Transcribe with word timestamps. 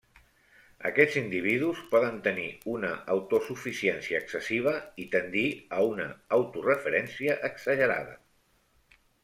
Aquests 0.89 1.17
individus 1.19 1.81
poden 1.91 2.17
tenir 2.27 2.45
una 2.77 2.89
autosuficiència 3.17 4.23
excessiva 4.23 4.75
i 5.05 5.07
tendir 5.19 5.47
a 5.79 5.85
una 5.93 6.11
autoreferència 6.41 7.39
exagerada. 7.55 8.21